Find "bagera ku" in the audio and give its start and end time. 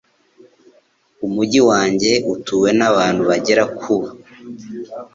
3.29-3.93